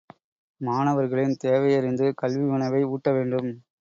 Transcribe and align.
மாணவர்களின் 0.61 1.37
தேவையறிந்து 1.43 2.07
கல்வியுணவை 2.21 2.81
ஊட்ட 2.89 3.11
வேண்டும். 3.11 3.51